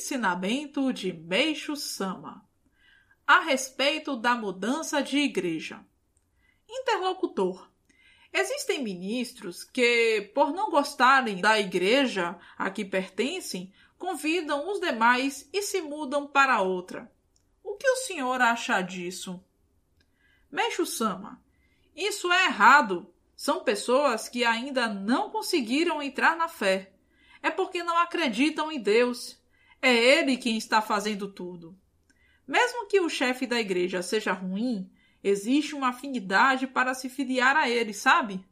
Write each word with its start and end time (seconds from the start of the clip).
ensinamento 0.00 0.94
de 0.94 1.12
Meixo 1.12 1.76
Sama 1.76 2.42
a 3.26 3.40
respeito 3.40 4.16
da 4.16 4.34
mudança 4.34 5.02
de 5.02 5.18
igreja. 5.18 5.84
Interlocutor. 6.66 7.70
Existem 8.32 8.82
ministros 8.82 9.62
que, 9.62 10.32
por 10.34 10.52
não 10.52 10.70
gostarem 10.70 11.40
da 11.40 11.60
igreja 11.60 12.38
a 12.56 12.70
que 12.70 12.82
pertencem, 12.84 13.72
convidam 13.98 14.70
os 14.70 14.80
demais 14.80 15.48
e 15.52 15.62
se 15.62 15.82
mudam 15.82 16.26
para 16.26 16.62
outra. 16.62 17.12
O 17.62 17.76
que 17.76 17.88
o 17.88 17.96
senhor 17.96 18.40
acha 18.40 18.80
disso? 18.80 19.44
Meixo 20.50 20.86
Sama. 20.86 21.42
Isso 21.94 22.32
é 22.32 22.46
errado. 22.46 23.12
São 23.36 23.62
pessoas 23.62 24.28
que 24.28 24.44
ainda 24.46 24.88
não 24.88 25.30
conseguiram 25.30 26.02
entrar 26.02 26.36
na 26.36 26.48
fé. 26.48 26.94
É 27.42 27.50
porque 27.50 27.82
não 27.82 27.98
acreditam 27.98 28.72
em 28.72 28.80
Deus. 28.80 29.39
É 29.82 29.94
Ele 29.94 30.36
quem 30.36 30.56
está 30.56 30.82
fazendo 30.82 31.32
tudo. 31.32 31.78
Mesmo 32.46 32.88
que 32.88 33.00
o 33.00 33.08
chefe 33.08 33.46
da 33.46 33.60
igreja 33.60 34.02
seja 34.02 34.32
ruim, 34.32 34.90
existe 35.22 35.74
uma 35.74 35.90
afinidade 35.90 36.66
para 36.66 36.94
se 36.94 37.08
filiar 37.08 37.56
a 37.56 37.70
ele, 37.70 37.94
sabe? 37.94 38.44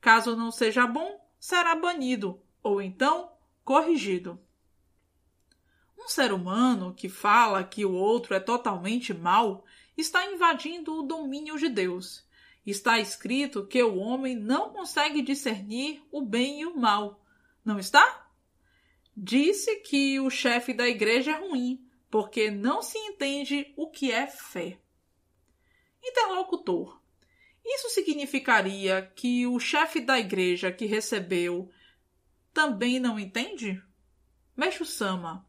Caso 0.00 0.34
não 0.34 0.50
seja 0.50 0.86
bom, 0.88 1.20
será 1.38 1.76
banido 1.76 2.42
ou 2.62 2.82
então 2.82 3.30
corrigido. 3.64 4.40
Um 5.96 6.08
ser 6.08 6.32
humano 6.32 6.92
que 6.92 7.08
fala 7.08 7.62
que 7.62 7.84
o 7.84 7.92
outro 7.92 8.34
é 8.34 8.40
totalmente 8.40 9.14
mau 9.14 9.64
está 9.96 10.26
invadindo 10.26 10.92
o 10.98 11.02
domínio 11.02 11.56
de 11.56 11.68
Deus. 11.68 12.26
Está 12.66 12.98
escrito 12.98 13.66
que 13.66 13.82
o 13.82 13.98
homem 13.98 14.34
não 14.34 14.70
consegue 14.70 15.22
discernir 15.22 16.02
o 16.10 16.22
bem 16.22 16.62
e 16.62 16.66
o 16.66 16.76
mal. 16.76 17.24
Não 17.64 17.78
está? 17.78 18.23
Disse 19.16 19.76
que 19.76 20.18
o 20.18 20.28
chefe 20.28 20.72
da 20.72 20.88
igreja 20.88 21.32
é 21.32 21.38
ruim, 21.38 21.86
porque 22.10 22.50
não 22.50 22.82
se 22.82 22.98
entende 22.98 23.72
o 23.76 23.90
que 23.90 24.10
é 24.10 24.26
fé. 24.26 24.78
Interlocutor. 26.02 27.00
Isso 27.64 27.88
significaria 27.90 29.10
que 29.14 29.46
o 29.46 29.58
chefe 29.58 30.00
da 30.00 30.18
igreja 30.18 30.70
que 30.70 30.84
recebeu 30.84 31.70
também 32.52 33.00
não 33.00 33.18
entende? 33.18 33.82
Meixo 34.56 34.84
Sama. 34.84 35.46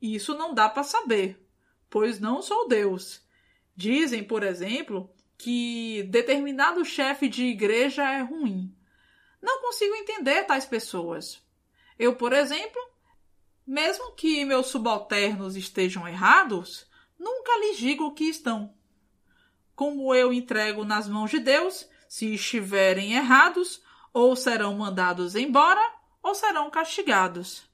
Isso 0.00 0.36
não 0.36 0.52
dá 0.52 0.68
para 0.68 0.82
saber, 0.82 1.40
pois 1.88 2.20
não 2.20 2.42
sou 2.42 2.68
Deus. 2.68 3.22
Dizem, 3.74 4.22
por 4.22 4.42
exemplo, 4.42 5.10
que 5.38 6.02
determinado 6.04 6.84
chefe 6.84 7.28
de 7.28 7.44
igreja 7.44 8.08
é 8.08 8.20
ruim. 8.20 8.74
Não 9.40 9.60
consigo 9.62 9.94
entender 9.94 10.44
tais 10.44 10.66
pessoas. 10.66 11.42
Eu, 11.98 12.14
por 12.16 12.32
exemplo, 12.32 12.80
mesmo 13.66 14.12
que 14.12 14.44
meus 14.44 14.66
subalternos 14.66 15.56
estejam 15.56 16.06
errados, 16.06 16.86
nunca 17.18 17.58
lhes 17.58 17.78
digo 17.78 18.14
que 18.14 18.24
estão. 18.24 18.74
Como 19.74 20.14
eu 20.14 20.32
entrego 20.32 20.84
nas 20.84 21.08
mãos 21.08 21.30
de 21.30 21.38
Deus, 21.38 21.88
se 22.08 22.34
estiverem 22.34 23.14
errados, 23.14 23.82
ou 24.12 24.36
serão 24.36 24.76
mandados 24.76 25.34
embora, 25.34 25.82
ou 26.22 26.34
serão 26.34 26.70
castigados. 26.70 27.68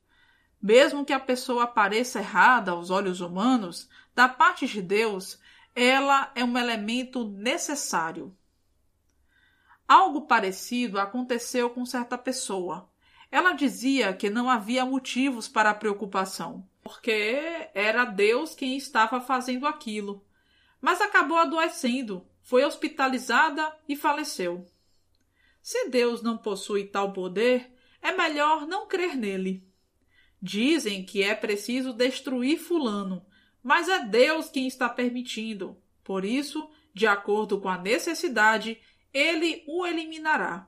Mesmo 0.63 1.05
que 1.05 1.13
a 1.13 1.21
pessoa 1.21 1.67
pareça 1.67 2.19
errada 2.19 2.73
aos 2.73 2.91
olhos 2.91 3.21
humanos, 3.21 3.89
da 4.15 4.29
parte 4.29 4.67
de 4.67 4.81
Deus, 4.81 5.39
ela 5.75 6.31
é 6.35 6.45
um 6.45 6.57
elemento 6.57 7.25
necessário. 7.25 8.37
Algo 9.87 10.23
parecido 10.23 11.01
aconteceu 11.01 11.71
com 11.71 11.85
certa 11.85 12.17
pessoa. 12.17 12.89
Ela 13.31 13.53
dizia 13.53 14.13
que 14.13 14.29
não 14.29 14.51
havia 14.51 14.85
motivos 14.85 15.47
para 15.47 15.75
preocupação, 15.75 16.67
porque 16.83 17.69
era 17.75 18.05
Deus 18.05 18.55
quem 18.55 18.77
estava 18.77 19.21
fazendo 19.21 19.67
aquilo. 19.67 20.25
Mas 20.81 21.01
acabou 21.01 21.37
adoecendo, 21.37 22.27
foi 22.43 22.65
hospitalizada 22.65 23.73
e 23.89 23.95
faleceu. 23.95 24.67
Se 25.63 25.89
Deus 25.89 26.23
não 26.23 26.37
possui 26.39 26.85
tal 26.87 27.13
poder, 27.13 27.73
é 28.03 28.13
melhor 28.13 28.67
não 28.67 28.87
crer 28.87 29.17
nele. 29.17 29.65
Dizem 30.43 31.05
que 31.05 31.23
é 31.23 31.35
preciso 31.35 31.93
destruir 31.93 32.59
Fulano, 32.59 33.25
mas 33.63 33.89
é 33.89 34.05
Deus 34.05 34.49
quem 34.49 34.67
está 34.67 34.89
permitindo. 34.89 35.77
Por 36.03 36.25
isso, 36.25 36.71
de 36.95 37.07
acordo 37.07 37.61
com 37.61 37.69
a 37.69 37.77
necessidade, 37.79 38.81
ele 39.13 39.63
o 39.67 39.87
eliminará. 39.87 40.67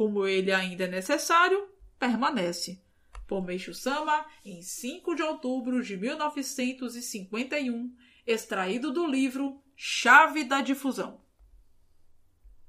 Como 0.00 0.26
ele 0.26 0.50
ainda 0.50 0.84
é 0.84 0.88
necessário, 0.88 1.68
permanece. 1.98 2.82
Por 3.28 3.44
Sama, 3.74 4.24
em 4.42 4.62
5 4.62 5.14
de 5.14 5.22
outubro 5.22 5.82
de 5.82 5.94
1951, 5.94 7.94
extraído 8.26 8.94
do 8.94 9.06
livro 9.06 9.62
Chave 9.76 10.42
da 10.42 10.62
Difusão. 10.62 11.20